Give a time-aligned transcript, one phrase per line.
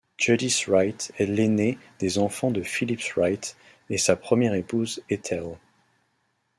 [0.17, 3.55] Judith Wright est l'aînée des enfants de Phillip Wright
[3.91, 5.59] et sa première épouse Ethel.